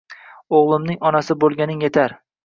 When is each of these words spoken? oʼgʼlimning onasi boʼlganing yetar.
oʼgʼlimning 0.59 0.97
onasi 1.09 1.35
boʼlganing 1.43 1.85
yetar. 1.87 2.17